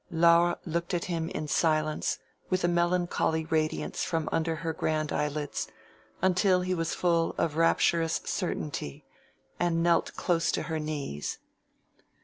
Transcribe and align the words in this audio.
Laure 0.09 0.57
looked 0.65 0.95
at 0.95 1.05
him 1.05 1.29
in 1.29 1.47
silence 1.47 2.17
with 2.49 2.63
a 2.63 2.67
melancholy 2.67 3.45
radiance 3.45 4.03
from 4.03 4.27
under 4.31 4.55
her 4.55 4.73
grand 4.73 5.13
eyelids, 5.13 5.67
until 6.23 6.61
he 6.61 6.73
was 6.73 6.95
full 6.95 7.35
of 7.37 7.55
rapturous 7.55 8.19
certainty, 8.25 9.05
and 9.59 9.83
knelt 9.83 10.15
close 10.15 10.51
to 10.51 10.63
her 10.63 10.79
knees. 10.79 11.37